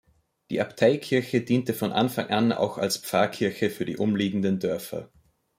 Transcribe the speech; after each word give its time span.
Die 0.49 0.59
Abteikirche 0.61 1.41
diente 1.41 1.75
von 1.75 1.91
Anfang 1.91 2.31
an 2.31 2.51
auch 2.53 2.79
als 2.79 2.97
Pfarrkirche 2.97 3.69
für 3.69 3.85
die 3.85 3.97
umliegenden 3.97 4.57
Dörfer. 4.57 5.11